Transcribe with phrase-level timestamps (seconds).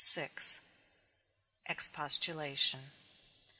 [0.03, 0.31] VI.
[1.67, 2.91] EXPOSTULATION.